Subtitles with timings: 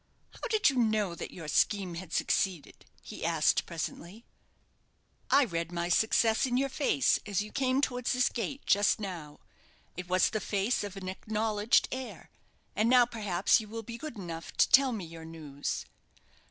[0.31, 4.25] "How did you know that your scheme had succeeded?" he asked, presently.
[5.29, 9.41] "I read my success in your face as you came towards this gate just now.
[9.95, 12.31] It was the face of an acknowledged heir;
[12.75, 15.85] and now, perhaps, you will be good enough to tell me your news."